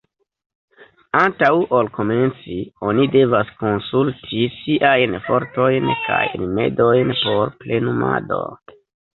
[1.17, 1.49] Antaŭ
[1.79, 2.57] ol komenci,
[2.87, 8.43] oni devas konsulti siajn fortojn kaj rimedojn por plenumado.